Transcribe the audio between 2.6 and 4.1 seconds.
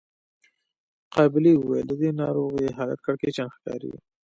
حالت کړکېچن ښکاري.